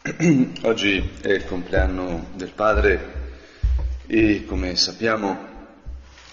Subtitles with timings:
[0.62, 3.34] Oggi è il compleanno del Padre
[4.06, 5.48] e come sappiamo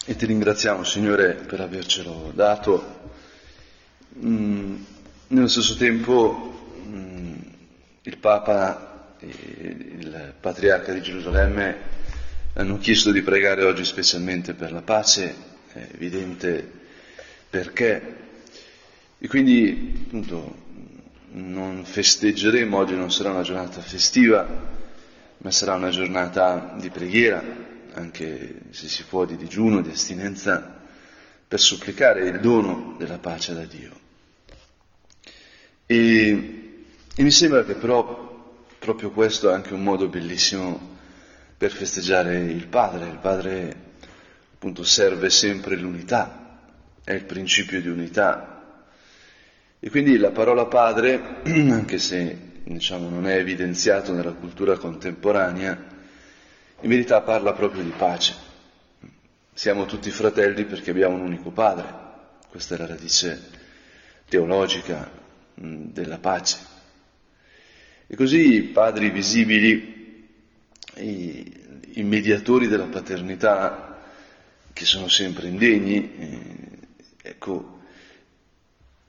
[0.05, 3.11] e ti ringraziamo Signore per avercelo dato,
[4.25, 4.75] mm,
[5.27, 7.35] nello stesso tempo mm,
[8.03, 11.75] il Papa e il Patriarca di Gerusalemme
[12.53, 15.35] hanno chiesto di pregare oggi specialmente per la pace,
[15.73, 16.71] è evidente
[17.49, 18.15] perché,
[19.17, 20.66] e quindi appunto
[21.37, 24.45] non festeggeremo, oggi non sarà una giornata festiva,
[25.37, 27.43] ma sarà una giornata di preghiera,
[27.93, 30.75] anche se si può di digiuno, di astinenza,
[31.47, 34.05] per supplicare il dono della pace da Dio.
[35.85, 36.83] E,
[37.15, 40.95] e mi sembra che però proprio questo è anche un modo bellissimo
[41.55, 43.07] per festeggiare il Padre.
[43.07, 43.85] Il Padre
[44.53, 46.59] appunto serve sempre l'unità,
[47.03, 48.56] è il principio di unità
[49.79, 55.95] e quindi la parola padre, anche se diciamo, non è evidenziato nella cultura contemporanea,
[56.81, 58.45] in verità parla proprio di pace.
[59.53, 61.85] Siamo tutti fratelli perché abbiamo un unico padre,
[62.49, 63.49] questa è la radice
[64.27, 65.09] teologica
[65.53, 66.57] della pace.
[68.07, 70.27] E così i padri visibili,
[70.95, 71.53] i,
[71.93, 73.99] i mediatori della paternità,
[74.73, 77.76] che sono sempre indegni, eh, ecco,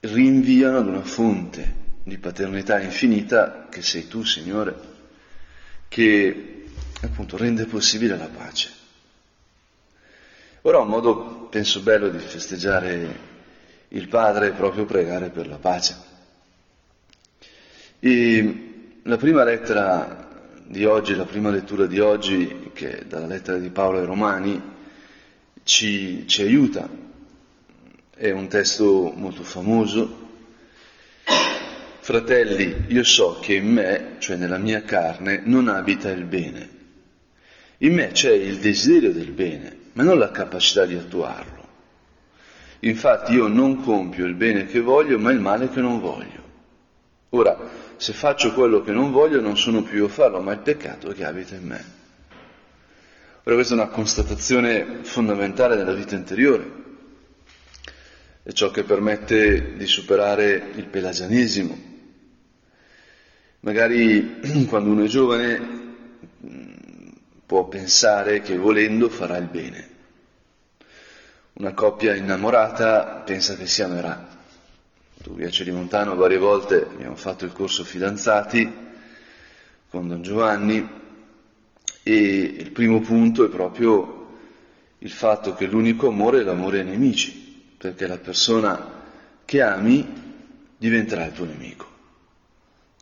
[0.01, 4.75] rinviano ad una fonte di paternità infinita che sei tu, Signore,
[5.87, 6.65] che
[7.01, 8.71] appunto rende possibile la pace.
[10.61, 13.27] Ora un modo, penso, bello di festeggiare
[13.89, 16.07] il Padre è proprio pregare per la pace.
[17.99, 20.27] E la prima lettera
[20.65, 24.61] di oggi, la prima lettura di oggi, che è dalla lettera di Paolo ai Romani,
[25.63, 27.07] ci, ci aiuta
[28.19, 30.27] è un testo molto famoso.
[32.01, 36.77] Fratelli, io so che in me, cioè nella mia carne, non abita il bene.
[37.77, 41.67] In me c'è il desiderio del bene, ma non la capacità di attuarlo.
[42.79, 46.43] Infatti io non compio il bene che voglio, ma il male che non voglio.
[47.29, 47.57] Ora,
[47.95, 51.13] se faccio quello che non voglio, non sono più io a farlo, ma il peccato
[51.13, 51.85] che abita in me.
[53.43, 56.87] Ora questa è una constatazione fondamentale della vita interiore
[58.49, 61.77] è ciò che permette di superare il pelagianesimo.
[63.59, 65.77] Magari quando uno è giovane
[67.45, 69.89] può pensare che volendo farà il bene.
[71.53, 74.27] Una coppia innamorata pensa che si amerà.
[75.21, 78.73] Tu, via Celimontano, varie volte abbiamo fatto il corso fidanzati
[79.91, 80.89] con Don Giovanni
[82.01, 84.37] e il primo punto è proprio
[84.97, 87.38] il fatto che l'unico amore è l'amore ai nemici
[87.79, 88.97] perché la persona
[89.45, 90.05] che ami
[90.77, 91.87] diventerà il tuo nemico,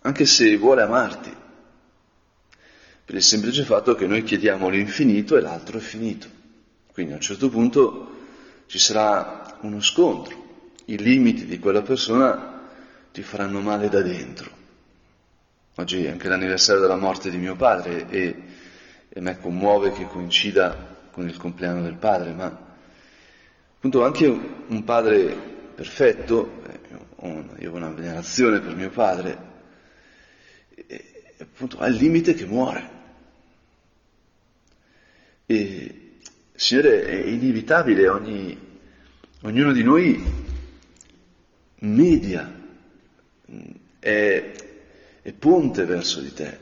[0.02, 1.36] anche se vuole amarti,
[3.04, 6.28] per il semplice fatto che noi chiediamo l'infinito e l'altro è finito.
[6.92, 8.16] Quindi a un certo punto
[8.68, 12.70] ci sarà uno scontro, i limiti di quella persona
[13.12, 14.52] ti faranno male da dentro.
[15.76, 18.36] Oggi è anche l'anniversario della morte di mio padre e,
[19.10, 22.67] e me commuove che coincida con il compleanno del padre, ma
[23.88, 24.28] Appunto anche
[24.68, 25.34] un padre
[25.74, 26.80] perfetto, eh,
[27.60, 29.38] io ho una venerazione per mio padre,
[31.38, 32.90] appunto ha il limite che muore.
[35.46, 36.18] E
[36.54, 38.60] Signore è inevitabile, ogni,
[39.44, 40.22] ognuno di noi
[41.76, 42.54] media,
[44.00, 44.52] è,
[45.22, 46.60] è ponte verso di te,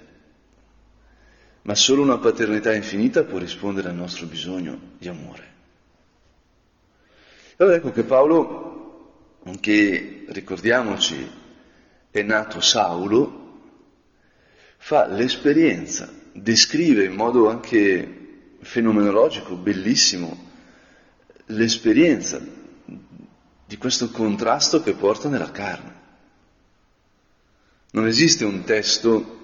[1.64, 5.55] ma solo una paternità infinita può rispondere al nostro bisogno di amore.
[7.58, 11.32] Allora ecco che Paolo, che ricordiamoci
[12.12, 13.44] è nato Saulo,
[14.76, 20.38] fa l'esperienza, descrive in modo anche fenomenologico, bellissimo,
[21.46, 22.42] l'esperienza
[23.66, 25.94] di questo contrasto che porta nella carne.
[27.92, 29.40] Non esiste un testo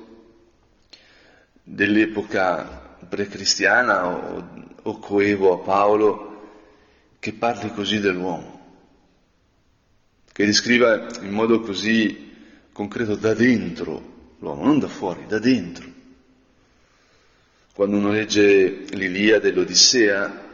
[1.64, 4.50] dell'epoca precristiana o,
[4.82, 6.31] o coevo a Paolo
[7.22, 8.60] che parli così dell'uomo,
[10.32, 12.34] che descriva in modo così
[12.72, 15.86] concreto da dentro l'uomo, non da fuori, da dentro.
[17.76, 20.50] Quando uno legge l'Iliade e l'Odissea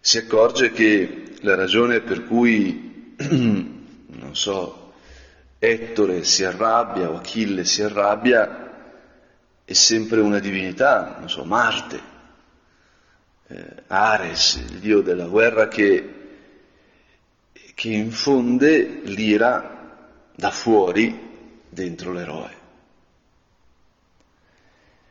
[0.00, 4.94] si accorge che la ragione per cui, non so,
[5.58, 8.64] Ettore si arrabbia o Achille si arrabbia
[9.62, 12.00] è sempre una divinità, non so, Marte,
[13.48, 16.14] eh, Ares, il dio della guerra, che,
[17.74, 19.76] che infonde l'ira
[20.34, 21.24] da fuori
[21.68, 22.54] dentro l'eroe.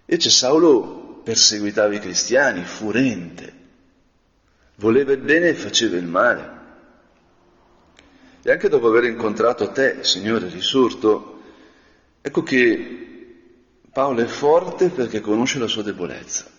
[0.05, 3.53] E c'è Saulo perseguitava i cristiani, furente,
[4.75, 6.53] voleva il bene e faceva il male.
[8.43, 11.41] E anche dopo aver incontrato te, Signore risorto,
[12.21, 13.05] ecco che
[13.91, 16.54] Paolo è forte perché conosce la sua debolezza.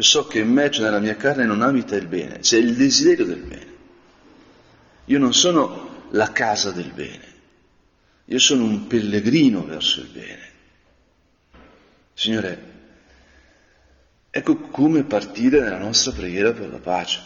[0.00, 3.24] So che in me, cioè nella mia carne, non abita il bene, c'è il desiderio
[3.24, 3.68] del bene.
[5.06, 7.34] Io non sono la casa del bene,
[8.24, 10.48] io sono un pellegrino verso il bene.
[12.14, 12.64] Signore,
[14.30, 17.20] ecco come partire nella nostra preghiera per la pace.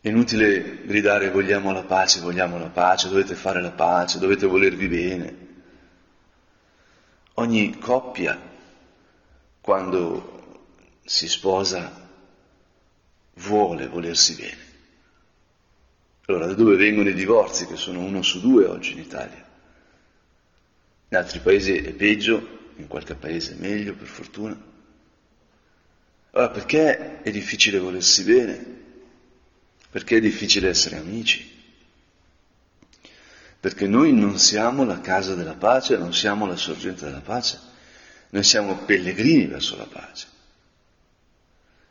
[0.00, 4.88] È inutile gridare vogliamo la pace, vogliamo la pace, dovete fare la pace, dovete volervi
[4.88, 5.36] bene.
[7.34, 8.49] Ogni coppia,
[9.70, 12.08] quando si sposa,
[13.34, 14.58] vuole volersi bene.
[16.26, 19.48] Allora, da dove vengono i divorzi, che sono uno su due oggi in Italia?
[21.06, 24.60] In altri paesi è peggio, in qualche paese è meglio, per fortuna.
[26.32, 28.66] Allora, perché è difficile volersi bene?
[29.88, 31.48] Perché è difficile essere amici?
[33.60, 37.68] Perché noi non siamo la casa della pace, non siamo la sorgente della pace,
[38.30, 40.26] noi siamo pellegrini verso la pace.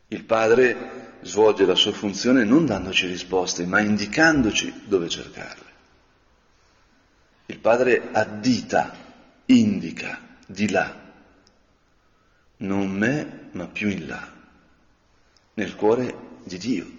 [0.07, 5.67] Il Padre svolge la sua funzione non dandoci risposte, ma indicandoci dove cercarle.
[7.47, 8.95] Il Padre addita
[9.45, 11.13] indica di là,
[12.57, 14.33] non me, ma più in là,
[15.55, 16.89] nel cuore di Dio,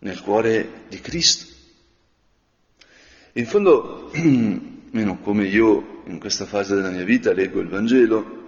[0.00, 1.52] nel cuore di Cristo.
[3.32, 4.10] In fondo,
[4.94, 8.42] meno come io in questa fase della mia vita leggo il Vangelo,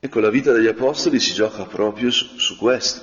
[0.00, 3.02] ecco la vita degli Apostoli si gioca proprio su, su questo.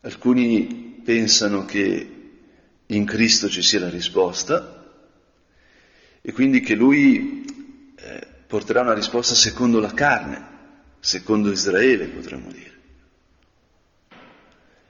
[0.00, 2.14] Alcuni pensano che
[2.86, 4.90] in Cristo ci sia la risposta,
[6.22, 7.44] e quindi che lui
[7.94, 10.46] eh, porterà una risposta secondo la carne,
[11.00, 12.76] secondo Israele potremmo dire.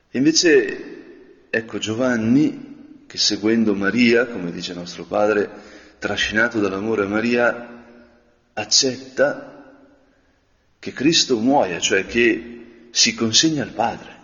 [0.08, 2.67] E invece ecco Giovanni
[3.08, 5.48] che seguendo Maria, come dice nostro padre,
[5.98, 7.84] trascinato dall'amore a Maria,
[8.52, 9.76] accetta
[10.78, 14.16] che Cristo muoia, cioè che si consegna al Padre,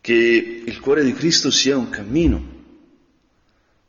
[0.00, 2.56] che il cuore di Cristo sia un cammino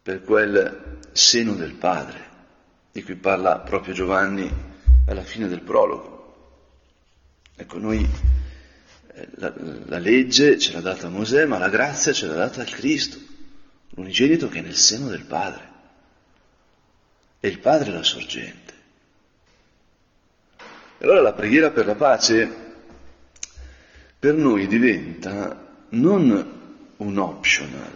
[0.02, 2.28] per quel seno del Padre,
[2.92, 4.52] di cui parla proprio Giovanni
[5.08, 6.18] alla fine del prologo.
[7.56, 8.06] Ecco, noi
[9.36, 9.54] la,
[9.86, 13.18] la legge ce l'ha data Mosè, ma la grazia ce l'ha data il Cristo,
[13.92, 15.68] l'unigenito che è nel seno del Padre.
[17.40, 18.74] E il Padre è la sorgente.
[20.98, 22.68] E allora la preghiera per la pace
[24.20, 26.58] per noi diventa non
[26.98, 27.92] un optional,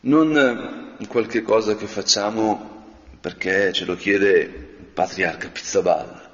[0.00, 2.74] non qualche cosa che facciamo
[3.18, 6.30] perché ce lo chiede il patriarca Pizzaballa,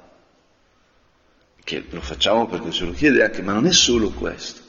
[1.63, 4.61] che lo facciamo perché ce lo chiede anche, ma non è solo questo.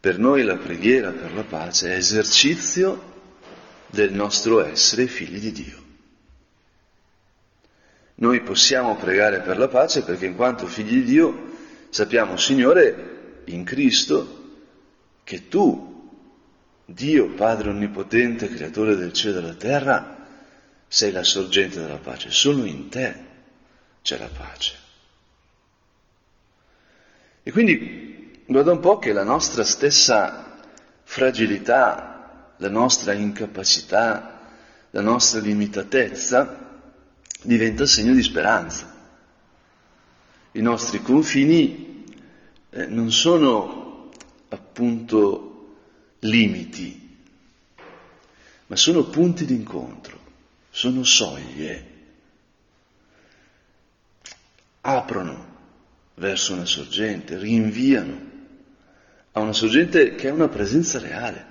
[0.00, 3.16] Per noi la preghiera per la pace è esercizio
[3.88, 5.86] del nostro essere figli di Dio.
[8.16, 11.50] Noi possiamo pregare per la pace perché in quanto figli di Dio
[11.90, 14.36] sappiamo, Signore, in Cristo,
[15.24, 16.10] che tu
[16.84, 20.26] Dio Padre Onnipotente, creatore del cielo e della terra,
[20.86, 23.14] sei la sorgente della pace, solo in te
[24.00, 24.77] c'è la pace.
[27.48, 30.58] E quindi guarda un po' che la nostra stessa
[31.02, 34.38] fragilità, la nostra incapacità,
[34.90, 36.82] la nostra limitatezza
[37.40, 38.94] diventa segno di speranza.
[40.52, 42.04] I nostri confini
[42.68, 44.10] eh, non sono
[44.50, 45.76] appunto
[46.18, 47.16] limiti,
[48.66, 50.18] ma sono punti d'incontro,
[50.68, 51.86] sono soglie,
[54.82, 55.47] aprono
[56.18, 58.26] verso una sorgente, rinviano
[59.32, 61.46] a una sorgente che è una presenza reale.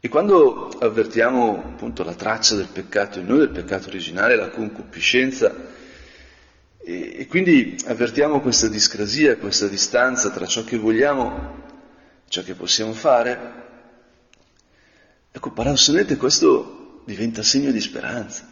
[0.00, 5.54] E quando avvertiamo appunto la traccia del peccato in noi, del peccato originale, la concupiscenza,
[6.78, 11.62] e, e quindi avvertiamo questa discrasia, questa distanza tra ciò che vogliamo
[12.26, 13.60] e ciò che possiamo fare.
[15.30, 18.48] Ecco, paradossalmente questo diventa segno di speranza.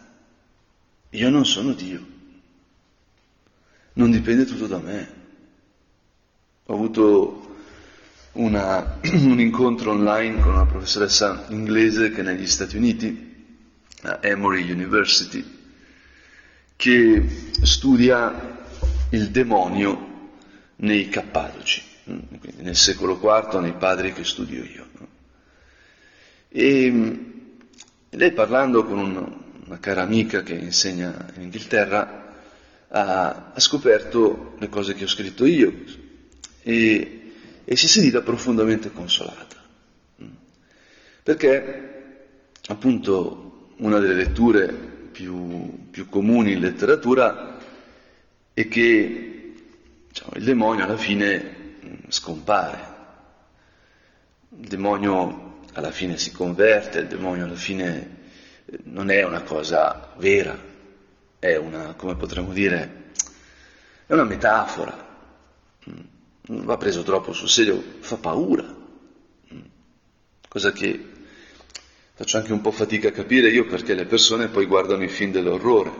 [1.09, 2.05] Io non sono Dio,
[3.93, 5.19] non dipende tutto da me.
[6.65, 7.55] Ho avuto
[8.33, 13.29] una, un incontro online con una professoressa inglese che è negli Stati Uniti,
[14.03, 15.43] a Emory University,
[16.75, 18.59] che studia
[19.09, 20.09] il demonio
[20.77, 21.83] nei Cappadoci,
[22.39, 24.89] quindi nel secolo IV nei padri che studio io.
[26.49, 27.25] E
[28.09, 32.30] lei parlando con un, una cara amica che insegna in Inghilterra
[32.91, 35.73] ha, ha, scoperto le cose che ho scritto io
[36.61, 37.31] e,
[37.63, 39.59] e si è sentita profondamente consolata.
[41.23, 41.89] Perché
[42.67, 44.71] appunto una delle letture
[45.11, 47.57] più, più comuni in letteratura
[48.53, 49.53] è che
[50.07, 51.75] diciamo, il demonio alla fine
[52.09, 52.89] scompare,
[54.59, 58.19] il demonio alla fine si converte, il demonio alla fine
[58.83, 60.70] non è una cosa vera,
[61.41, 63.09] è una, come potremmo dire,
[64.05, 64.95] è una metafora,
[65.85, 68.63] non va preso troppo sul serio, fa paura,
[70.47, 71.03] cosa che
[72.13, 75.31] faccio anche un po' fatica a capire io perché le persone poi guardano i film
[75.31, 75.91] dell'orrore,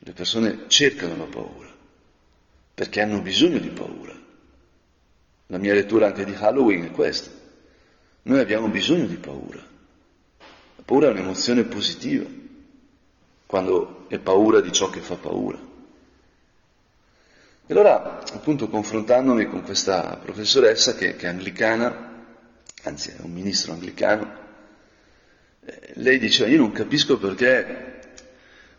[0.00, 1.72] le persone cercano la paura,
[2.74, 4.20] perché hanno bisogno di paura.
[5.46, 7.30] La mia lettura anche di Halloween è questa.
[8.22, 9.64] Noi abbiamo bisogno di paura.
[10.38, 12.42] La paura è un'emozione positiva,
[13.54, 15.56] quando è paura di ciò che fa paura.
[17.66, 22.24] E allora, appunto, confrontandomi con questa professoressa che, che è anglicana,
[22.82, 24.28] anzi è un ministro anglicano,
[25.64, 28.00] eh, lei diceva, io non capisco perché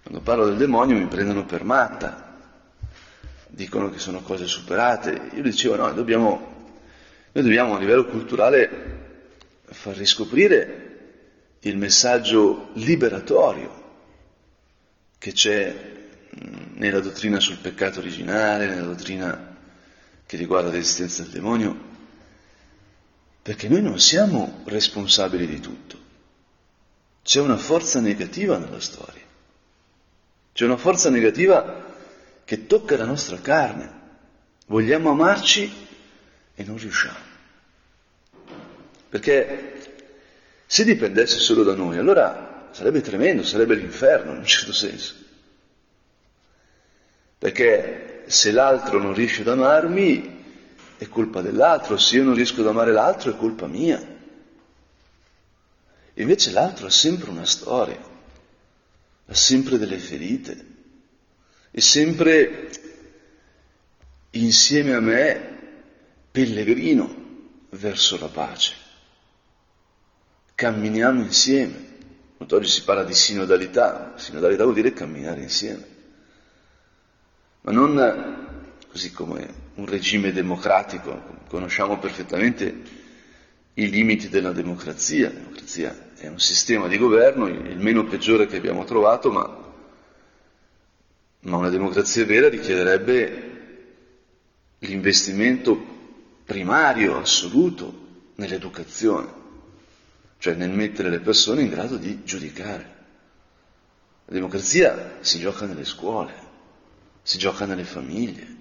[0.04, 2.38] quando parlo del demonio mi prendono per matta,
[3.48, 5.30] dicono che sono cose superate.
[5.36, 6.74] Io dicevo, no, dobbiamo,
[7.32, 8.70] noi dobbiamo a livello culturale
[9.68, 10.98] far riscoprire
[11.62, 13.84] il messaggio liberatorio
[15.26, 15.76] che c'è
[16.76, 19.58] nella dottrina sul peccato originale, nella dottrina
[20.24, 21.76] che riguarda l'esistenza del demonio,
[23.42, 26.00] perché noi non siamo responsabili di tutto.
[27.24, 29.24] C'è una forza negativa nella storia,
[30.54, 31.96] c'è una forza negativa
[32.46, 33.94] che tocca la nostra carne.
[34.68, 35.88] Vogliamo amarci
[36.54, 37.18] e non riusciamo.
[39.10, 39.96] Perché
[40.68, 42.45] se dipendesse solo da noi, allora
[42.76, 45.16] sarebbe tremendo, sarebbe l'inferno in un certo senso.
[47.38, 50.44] Perché se l'altro non riesce ad amarmi,
[50.98, 54.14] è colpa dell'altro, se io non riesco ad amare l'altro è colpa mia.
[56.16, 58.00] Invece l'altro ha sempre una storia,
[59.26, 60.66] ha sempre delle ferite,
[61.72, 62.70] è sempre
[64.32, 65.60] insieme a me
[66.30, 67.24] pellegrino
[67.70, 68.84] verso la pace
[70.56, 71.94] camminiamo insieme.
[72.38, 75.88] Oggi si parla di sinodalità, sinodalità vuol dire camminare insieme,
[77.62, 83.04] ma non così come un regime democratico, conosciamo perfettamente
[83.76, 88.58] i limiti della democrazia, la democrazia è un sistema di governo, il meno peggiore che
[88.58, 89.74] abbiamo trovato, ma,
[91.40, 93.54] ma una democrazia vera richiederebbe
[94.80, 95.78] l'investimento
[96.44, 98.04] primario, assoluto,
[98.36, 99.44] nell'educazione
[100.38, 102.94] cioè nel mettere le persone in grado di giudicare.
[104.26, 106.34] La democrazia si gioca nelle scuole,
[107.22, 108.56] si gioca nelle famiglie.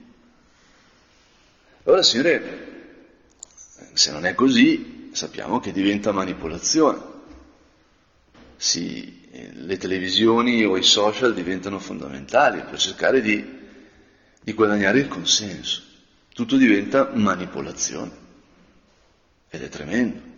[1.84, 2.72] Allora, Signore,
[3.92, 7.12] se non è così, sappiamo che diventa manipolazione.
[8.56, 13.44] Si, le televisioni o i social diventano fondamentali per cercare di,
[14.40, 15.82] di guadagnare il consenso.
[16.32, 18.22] Tutto diventa manipolazione.
[19.48, 20.33] Ed è tremendo.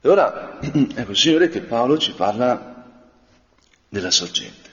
[0.00, 0.58] E ora
[0.94, 3.02] è possibile che Paolo ci parla
[3.88, 4.70] della sorgente.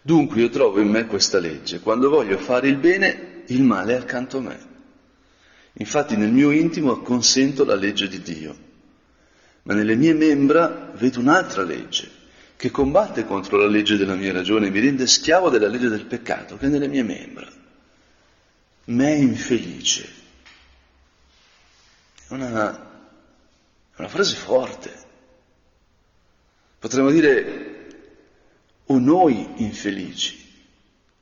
[0.00, 3.98] Dunque io trovo in me questa legge, quando voglio fare il bene, il male è
[3.98, 4.70] accanto a me.
[5.74, 8.56] Infatti nel mio intimo consento la legge di Dio,
[9.62, 12.20] ma nelle mie membra vedo un'altra legge
[12.56, 16.06] che combatte contro la legge della mia ragione e mi rende schiavo della legge del
[16.06, 17.48] peccato che è nelle mie membra.
[18.84, 20.08] Me infelice.
[22.28, 22.91] È una
[23.94, 25.00] è una frase forte.
[26.78, 27.86] Potremmo dire,
[28.86, 30.50] o noi infelici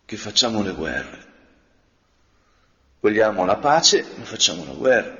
[0.05, 1.29] che facciamo le guerre.
[3.01, 5.19] Vogliamo la pace, ma facciamo la guerra.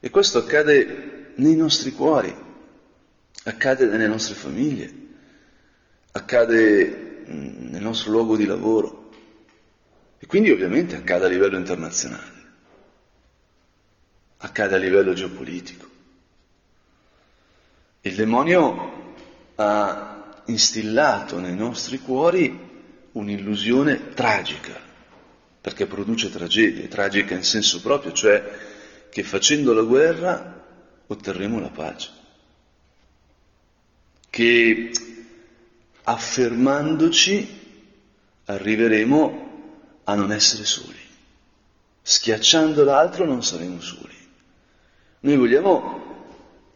[0.00, 2.34] E questo accade nei nostri cuori,
[3.44, 4.92] accade nelle nostre famiglie,
[6.12, 9.10] accade nel nostro luogo di lavoro
[10.18, 12.42] e quindi ovviamente accade a livello internazionale,
[14.38, 15.92] accade a livello geopolitico.
[18.06, 19.14] Il demonio
[19.54, 22.54] ha instillato nei nostri cuori
[23.12, 24.78] un'illusione tragica,
[25.58, 28.58] perché produce tragedie, tragica in senso proprio, cioè
[29.08, 30.66] che facendo la guerra
[31.06, 32.10] otterremo la pace,
[34.28, 34.90] che
[36.02, 37.60] affermandoci
[38.44, 39.52] arriveremo
[40.04, 41.00] a non essere soli,
[42.02, 44.12] schiacciando l'altro non saremo soli.
[45.20, 46.13] Noi vogliamo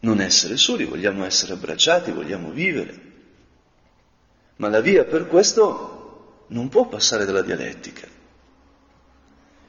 [0.01, 3.07] non essere soli, vogliamo essere abbracciati, vogliamo vivere.
[4.57, 8.07] Ma la via per questo non può passare dalla dialettica.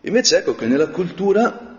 [0.03, 1.79] Invece ecco che nella cultura,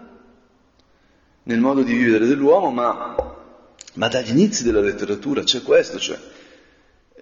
[1.43, 3.36] nel modo di vivere dell'uomo, ma,
[3.93, 6.20] ma dagli inizi della letteratura c'è questo, cioè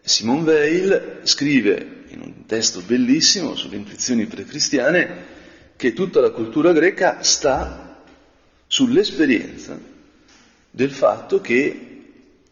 [0.02, 5.38] Simone Weil scrive in un testo bellissimo sulle intuizioni precristiane
[5.76, 8.04] che tutta la cultura greca sta
[8.68, 9.98] sull'esperienza
[10.70, 11.90] del fatto che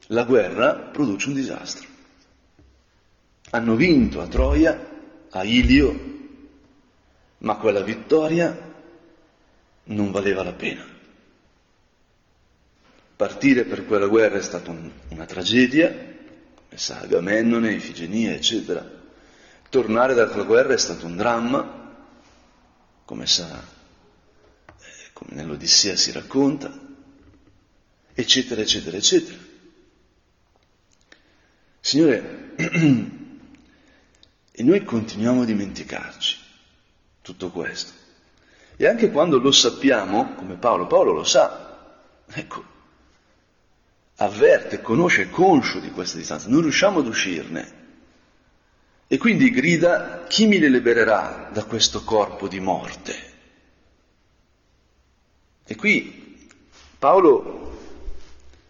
[0.07, 1.87] la guerra produce un disastro.
[3.51, 4.89] Hanno vinto a Troia,
[5.29, 6.15] a Ilio,
[7.39, 8.73] ma quella vittoria
[9.85, 10.85] non valeva la pena.
[13.15, 18.95] Partire per quella guerra è stata un, una tragedia, come sa Agamennone, Ifigenia, eccetera.
[19.69, 21.95] Tornare da quella guerra è stato un dramma,
[23.05, 23.63] come sa,
[24.67, 26.86] eh, come nell'Odissea si racconta,
[28.19, 29.37] eccetera, eccetera, eccetera.
[31.79, 32.55] Signore,
[34.51, 36.37] e noi continuiamo a dimenticarci
[37.21, 37.93] tutto questo.
[38.75, 42.63] E anche quando lo sappiamo, come Paolo, Paolo lo sa, ecco,
[44.15, 47.75] avverte, conosce, è conscio di questa distanza, non riusciamo ad uscirne.
[49.05, 53.35] E quindi grida, chi mi libererà da questo corpo di morte?
[55.63, 56.49] E qui
[56.97, 57.76] Paolo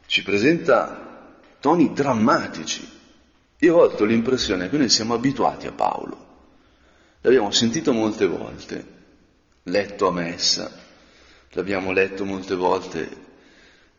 [0.07, 2.95] ci presenta toni drammatici.
[3.59, 6.25] Io ho avuto l'impressione che noi siamo abituati a Paolo,
[7.21, 8.95] l'abbiamo sentito molte volte,
[9.63, 10.71] letto a messa,
[11.51, 13.25] l'abbiamo letto molte volte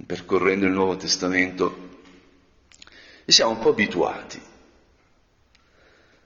[0.06, 1.86] percorrendo il Nuovo Testamento
[3.24, 4.40] e siamo un po' abituati.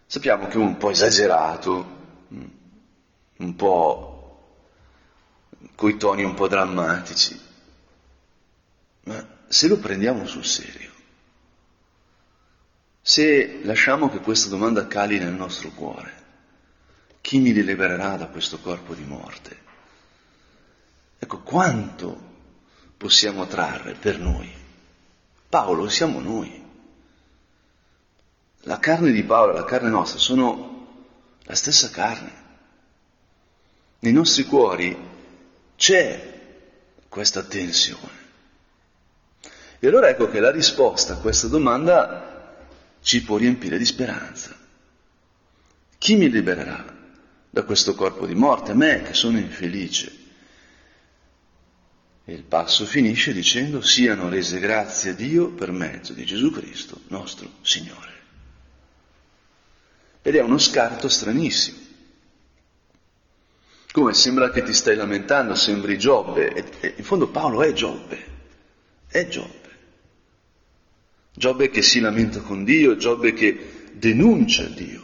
[0.06, 2.00] Sappiamo che è un po' esagerato,
[3.38, 4.10] un po'
[5.74, 7.40] coi toni un po' drammatici,
[9.04, 10.90] ma se lo prendiamo sul serio,
[13.02, 16.20] se lasciamo che questa domanda cali nel nostro cuore,
[17.20, 19.60] chi mi libererà da questo corpo di morte?
[21.18, 22.18] Ecco, quanto
[22.96, 24.50] possiamo trarre per noi?
[25.50, 26.64] Paolo siamo noi.
[28.60, 31.04] La carne di Paolo e la carne nostra sono
[31.42, 32.32] la stessa carne.
[33.98, 34.96] Nei nostri cuori
[35.76, 36.40] c'è
[37.06, 38.21] questa tensione.
[39.84, 42.54] E allora ecco che la risposta a questa domanda
[43.02, 44.56] ci può riempire di speranza.
[45.98, 46.84] Chi mi libererà
[47.50, 48.74] da questo corpo di morte?
[48.74, 50.18] Me che sono infelice.
[52.24, 57.00] E il passo finisce dicendo siano rese grazie a Dio per mezzo di Gesù Cristo,
[57.08, 58.12] nostro Signore.
[60.22, 61.78] Ed è uno scarto stranissimo.
[63.90, 68.26] Come sembra che ti stai lamentando, sembri Giobbe, e, e in fondo Paolo è Giobbe,
[69.08, 69.61] è Giobbe.
[71.34, 75.00] Giobbe che si lamenta con Dio, Giobbe che denuncia Dio.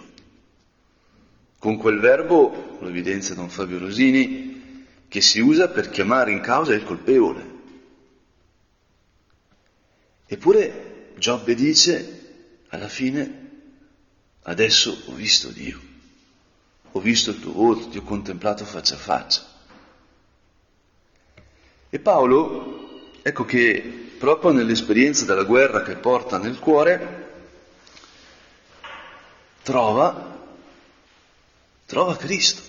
[1.59, 6.75] Con quel verbo, lo evidenzia Don Fabio Rosini, che si usa per chiamare in causa
[6.75, 7.57] il colpevole.
[10.27, 13.51] Eppure Giobbe dice, alla fine,
[14.43, 15.81] adesso ho visto Dio,
[16.93, 19.47] ho visto il tuo volto, ti ho contemplato faccia a faccia.
[21.88, 27.27] E Paolo, ecco che proprio nell'esperienza della guerra che porta nel cuore,
[29.63, 30.37] trova,
[31.87, 32.63] trova Cristo.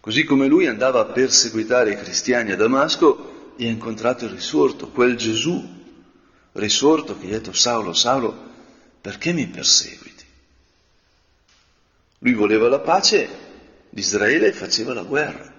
[0.00, 4.88] Così come lui andava a perseguitare i cristiani a Damasco e ha incontrato il risorto,
[4.88, 5.80] quel Gesù
[6.52, 8.50] risorto che gli ha detto Saulo, Saulo,
[9.00, 10.24] perché mi perseguiti?
[12.18, 13.28] Lui voleva la pace
[13.88, 15.52] di Israele e faceva la guerra.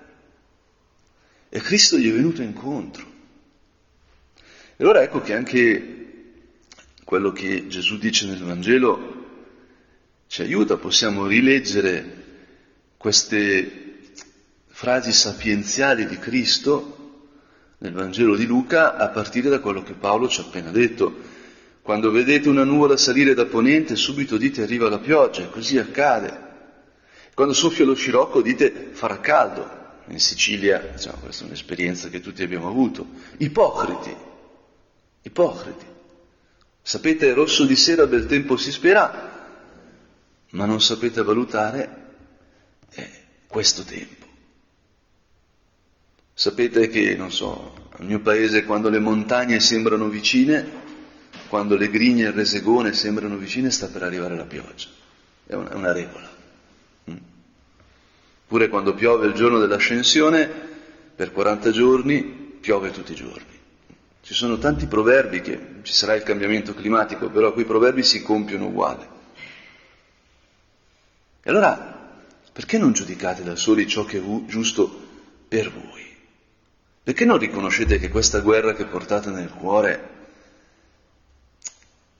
[1.49, 3.12] E Cristo gli è venuto incontro.
[4.75, 5.93] E allora ecco che anche
[7.03, 9.11] quello che Gesù dice nel Vangelo
[10.27, 12.21] ci aiuta, possiamo rileggere
[12.97, 13.99] queste
[14.65, 16.97] frasi sapienziali di Cristo
[17.77, 21.13] nel Vangelo di Luca a partire da quello che Paolo ci ha appena detto.
[21.83, 26.51] Quando vedete una nuvola salire da ponente, subito dite arriva la pioggia, e così accade.
[27.35, 29.81] Quando soffia lo scirocco dite farà caldo.
[30.07, 33.05] In Sicilia, diciamo, questa è un'esperienza che tutti abbiamo avuto.
[33.37, 34.15] Ipocriti,
[35.23, 35.85] Ipocriti.
[36.81, 39.31] Sapete, rosso di sera bel tempo si spera,
[40.51, 42.05] ma non sapete valutare
[42.91, 43.09] eh,
[43.47, 44.25] questo tempo.
[46.33, 50.81] Sapete che, non so, al mio paese quando le montagne sembrano vicine,
[51.47, 54.89] quando le grigne e il resegone sembrano vicine, sta per arrivare la pioggia.
[55.45, 56.29] È una, è una regola.
[57.11, 57.15] Mm.
[58.47, 60.71] Pure quando piove il giorno dell'ascensione,
[61.15, 63.52] per 40 giorni piove tutti i giorni.
[64.23, 68.67] Ci sono tanti proverbi che ci sarà il cambiamento climatico, però quei proverbi si compiono
[68.67, 69.05] uguali.
[71.41, 72.21] E allora,
[72.53, 74.89] perché non giudicate da soli ciò che è giusto
[75.49, 76.15] per voi?
[77.03, 80.09] Perché non riconoscete che questa guerra che portate nel cuore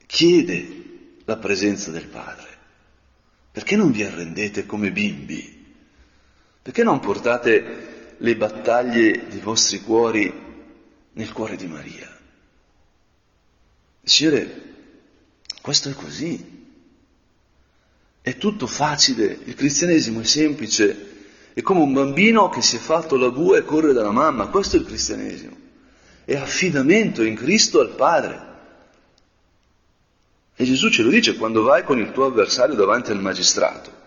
[0.06, 0.82] chiede
[1.24, 2.50] la presenza del Padre?
[3.50, 5.74] Perché non vi arrendete come bimbi?
[6.62, 10.52] Perché non portate le battaglie dei vostri cuori
[11.14, 12.10] nel cuore di Maria?
[14.04, 14.62] Signore,
[15.62, 16.52] questo è così.
[18.22, 21.12] È tutto facile, il cristianesimo è semplice,
[21.54, 24.76] è come un bambino che si è fatto la bua e corre dalla mamma, questo
[24.76, 25.56] è il cristianesimo.
[26.26, 28.52] È affidamento in Cristo al Padre.
[30.56, 34.02] E Gesù ce lo dice quando vai con il tuo avversario davanti al magistrato.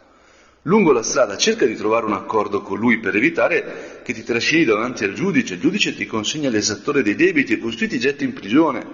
[0.67, 4.65] Lungo la strada cerca di trovare un accordo con lui per evitare che ti trascini
[4.65, 5.55] davanti al giudice.
[5.55, 8.85] Il giudice ti consegna l'esattore dei debiti e costui ti getti in prigione.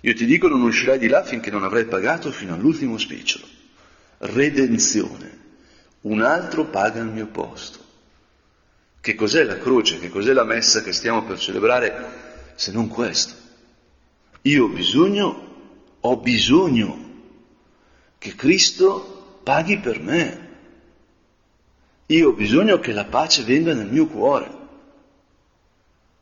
[0.00, 3.46] Io ti dico non uscirai di là finché non avrai pagato fino all'ultimo spicciolo.
[4.18, 5.44] Redenzione.
[6.02, 7.78] Un altro paga al mio posto.
[9.00, 9.98] Che cos'è la croce?
[9.98, 13.34] Che cos'è la messa che stiamo per celebrare se non questo?
[14.42, 15.44] Io ho bisogno
[16.00, 17.04] ho bisogno
[18.18, 20.45] che Cristo paghi per me.
[22.06, 24.50] Io ho bisogno che la pace venga nel mio cuore.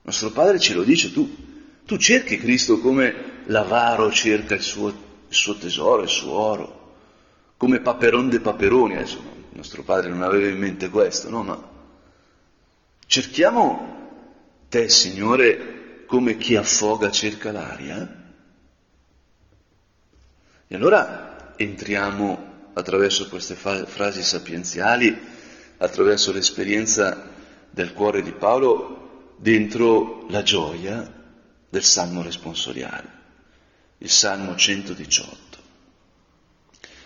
[0.02, 1.42] Nostro Padre ce lo dice tu.
[1.84, 4.94] Tu cerchi Cristo come l'avaro cerca il suo, il
[5.28, 6.94] suo tesoro, il suo oro,
[7.56, 8.96] come Paperon de Paperoni.
[8.96, 11.42] Adesso nostro Padre non aveva in mente questo, no?
[11.42, 11.70] Ma
[13.06, 13.92] cerchiamo
[14.68, 18.22] te, Signore, come chi affoga cerca l'aria.
[20.66, 25.16] E allora entriamo attraverso queste frasi sapienziali,
[25.78, 27.30] attraverso l'esperienza
[27.70, 31.22] del cuore di Paolo, dentro la gioia
[31.68, 33.10] del Salmo responsoriale,
[33.98, 35.58] il Salmo 118.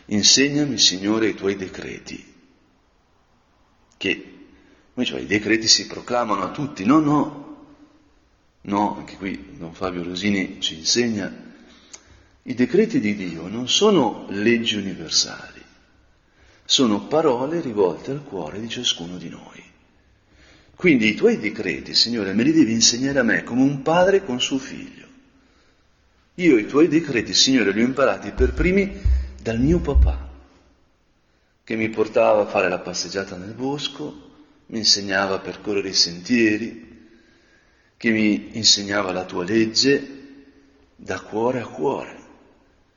[0.06, 2.34] Insegnami, Signore, i tuoi decreti,
[3.96, 4.34] che
[5.02, 7.66] cioè, i decreti si proclamano a tutti, no, no,
[8.62, 11.46] no, anche qui Don Fabio Rosini ci insegna
[12.48, 15.62] i decreti di Dio non sono leggi universali,
[16.68, 19.64] sono parole rivolte al cuore di ciascuno di noi.
[20.74, 24.38] Quindi i tuoi decreti, Signore, me li devi insegnare a me come un padre con
[24.38, 25.06] suo figlio.
[26.34, 29.00] Io i tuoi decreti, Signore, li ho imparati per primi
[29.40, 30.30] dal mio papà,
[31.64, 34.26] che mi portava a fare la passeggiata nel bosco,
[34.66, 37.08] mi insegnava a percorrere i sentieri,
[37.96, 40.16] che mi insegnava la tua legge
[40.94, 42.18] da cuore a cuore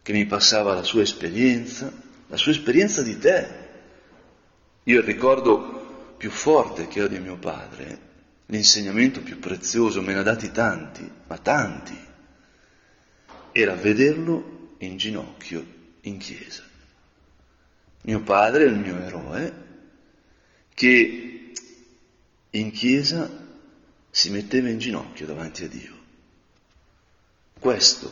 [0.04, 1.92] che mi passava la sua esperienza,
[2.28, 3.61] la sua esperienza di te.
[4.84, 8.10] Io il ricordo più forte che ho di mio padre,
[8.48, 11.98] l'insegnamento più prezioso, me ne ha dati tanti, ma tanti,
[13.52, 15.66] era vederlo in ginocchio
[16.02, 16.64] in chiesa.
[18.04, 19.54] Mio padre il mio eroe
[20.74, 21.54] che
[22.50, 23.30] in chiesa
[24.10, 26.00] si metteva in ginocchio davanti a Dio.
[27.60, 28.12] Questo,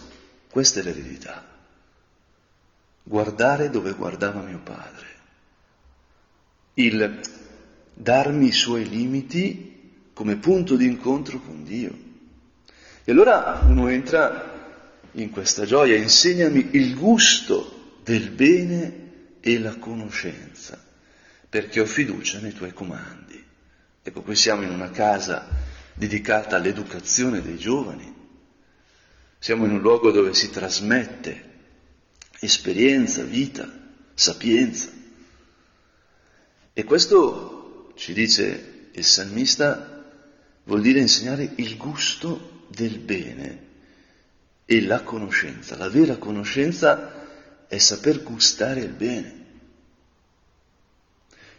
[0.49, 1.49] questa è l'eredità
[3.09, 5.07] guardare dove guardava mio padre,
[6.79, 7.19] il
[7.93, 9.67] darmi i suoi limiti
[10.13, 12.07] come punto di incontro con Dio.
[13.03, 14.57] E allora uno entra
[15.13, 19.07] in questa gioia, insegnami il gusto del bene
[19.41, 20.81] e la conoscenza,
[21.49, 23.43] perché ho fiducia nei tuoi comandi.
[24.01, 25.47] Ecco, qui siamo in una casa
[25.93, 28.13] dedicata all'educazione dei giovani,
[29.37, 31.47] siamo in un luogo dove si trasmette
[32.39, 33.69] esperienza, vita,
[34.13, 34.97] sapienza.
[36.79, 40.01] E questo, ci dice il salmista,
[40.63, 43.63] vuol dire insegnare il gusto del bene
[44.63, 45.75] e la conoscenza.
[45.75, 49.45] La vera conoscenza è saper gustare il bene.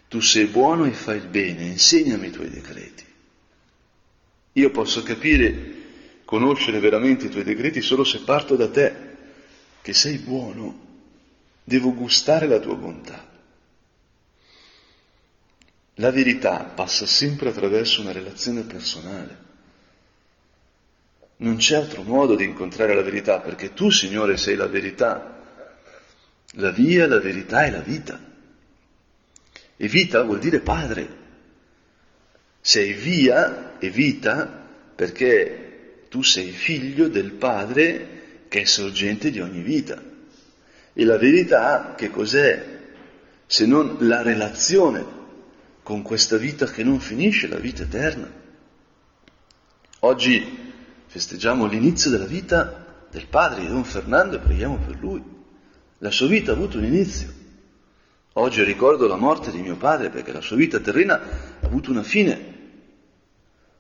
[0.08, 3.04] Tu sei buono e fai il bene, insegnami i tuoi decreti.
[4.54, 5.74] Io posso capire,
[6.24, 8.94] conoscere veramente i tuoi decreti solo se parto da te
[9.82, 10.86] che sei buono,
[11.62, 13.29] devo gustare la tua bontà.
[16.00, 19.48] La verità passa sempre attraverso una relazione personale.
[21.36, 25.44] Non c'è altro modo di incontrare la verità, perché tu, Signore, sei la verità.
[26.54, 28.18] La via, la verità e la vita.
[29.76, 31.18] E vita vuol dire padre.
[32.62, 39.60] Sei via e vita perché tu sei figlio del padre che è sorgente di ogni
[39.60, 40.02] vita.
[40.94, 42.78] E la verità che cos'è?
[43.46, 45.18] Se non la relazione
[45.82, 48.30] con questa vita che non finisce, la vita eterna.
[50.00, 50.72] Oggi
[51.06, 55.22] festeggiamo l'inizio della vita del padre di Don Fernando e preghiamo per lui.
[55.98, 57.38] La sua vita ha avuto un inizio.
[58.34, 61.20] Oggi ricordo la morte di mio padre perché la sua vita terrena
[61.60, 62.58] ha avuto una fine,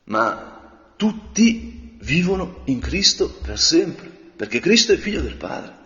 [0.04, 5.78] ma tutti vivono in Cristo per sempre, perché Cristo è figlio del Padre.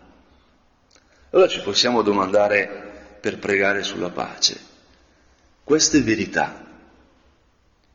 [1.30, 4.58] Allora ci possiamo domandare per pregare sulla pace,
[5.64, 6.62] queste verità,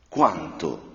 [0.08, 0.88] quanto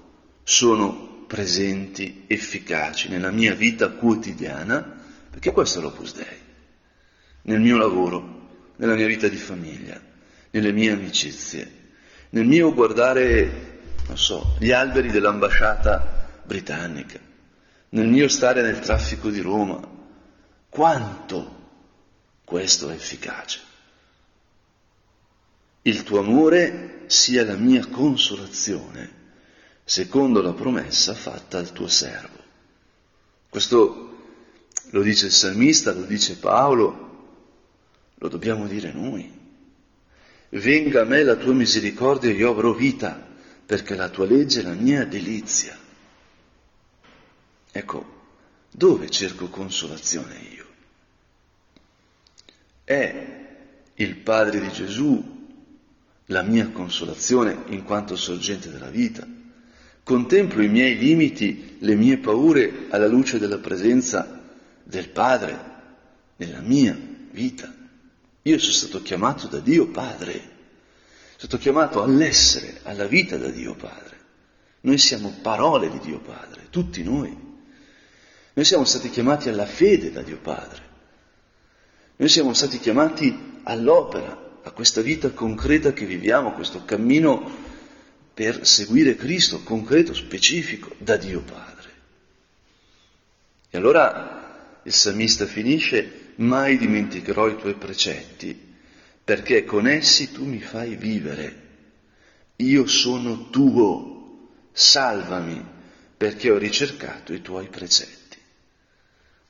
[0.44, 6.38] sono presenti, efficaci nella mia vita quotidiana, perché questo è l'Opus Dei,
[7.44, 10.00] nel mio lavoro, nella mia vita di famiglia,
[10.52, 11.84] nelle mie amicizie,
[12.30, 17.20] nel mio guardare, non so, gli alberi dell'ambasciata britannica,
[17.90, 19.80] nel mio stare nel traffico di Roma,
[20.68, 21.64] quanto
[22.44, 23.60] questo è efficace.
[25.88, 29.08] Il tuo amore sia la mia consolazione,
[29.84, 32.42] secondo la promessa fatta al tuo servo.
[33.50, 34.18] Questo
[34.90, 37.28] lo dice il salmista, lo dice Paolo,
[38.16, 39.32] lo dobbiamo dire noi.
[40.50, 43.24] Venga a me la tua misericordia e io avrò vita,
[43.64, 45.78] perché la tua legge è la mia delizia.
[47.72, 48.24] Ecco,
[48.72, 50.66] dove cerco consolazione io?
[52.84, 53.46] È
[53.94, 55.34] il Padre di Gesù
[56.28, 59.28] la mia consolazione in quanto sorgente della vita?
[60.04, 64.42] Contemplo i miei limiti, le mie paure alla luce della presenza
[64.84, 65.74] del Padre
[66.36, 66.98] nella mia
[67.32, 67.74] vita?
[68.44, 70.52] Io sono stato chiamato da Dio Padre, sono
[71.38, 74.16] stato chiamato all'essere, alla vita da Dio Padre.
[74.82, 77.36] Noi siamo parole di Dio Padre, tutti noi.
[78.54, 80.84] Noi siamo stati chiamati alla fede da Dio Padre.
[82.18, 87.74] Noi siamo stati chiamati all'opera, a questa vita concreta che viviamo, questo cammino
[88.34, 91.90] per seguire Cristo, concreto, specifico, da Dio Padre.
[93.70, 98.60] E allora il salmista finisce mai dimenticherò i tuoi precetti,
[99.24, 101.64] perché con essi tu mi fai vivere.
[102.58, 105.64] Io sono tuo, salvami,
[106.18, 108.38] perché ho ricercato i tuoi precetti.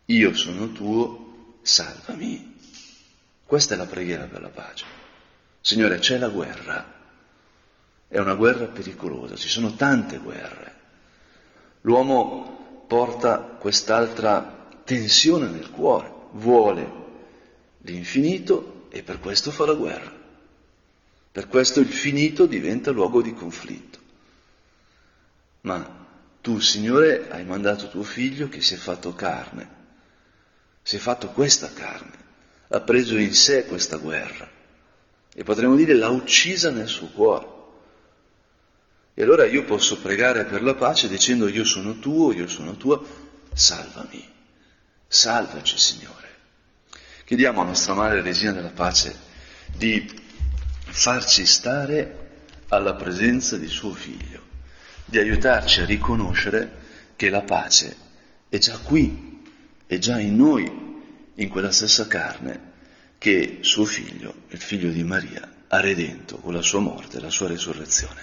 [0.07, 2.53] Io sono tuo, salvami.
[3.45, 5.03] Questa è la preghiera per la pace.
[5.65, 6.93] Signore, c'è la guerra,
[8.07, 10.75] è una guerra pericolosa, ci sono tante guerre.
[11.81, 16.87] L'uomo porta quest'altra tensione nel cuore vuole
[17.79, 20.13] l'infinito e per questo fa la guerra.
[21.31, 23.99] Per questo il finito diventa luogo di conflitto.
[25.61, 26.05] Ma
[26.41, 29.67] tu, Signore, hai mandato tuo figlio che si è fatto carne,
[30.83, 32.17] si è fatto questa carne,
[32.67, 34.53] ha preso in sé questa guerra
[35.37, 37.53] e potremmo dire l'ha uccisa nel suo cuore.
[39.13, 43.03] E allora io posso pregare per la pace dicendo io sono tuo, io sono tua,
[43.53, 44.25] salvami,
[45.05, 46.29] salvaci Signore.
[47.25, 49.13] Chiediamo a nostra Madre Regina della Pace
[49.75, 50.09] di
[50.85, 54.41] farci stare alla presenza di suo Figlio,
[55.03, 56.83] di aiutarci a riconoscere
[57.17, 57.95] che la pace
[58.47, 59.43] è già qui,
[59.85, 61.03] è già in noi,
[61.35, 62.73] in quella stessa carne
[63.25, 67.31] che suo figlio, il figlio di Maria, ha redento con la sua morte e la
[67.31, 68.21] sua resurrezione.